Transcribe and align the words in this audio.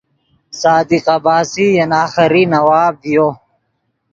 صادق 0.61 1.05
عباسی 1.17 1.65
ین 1.77 1.91
آخری 2.03 2.43
نواب 2.53 2.93
ڤیو 3.01 3.27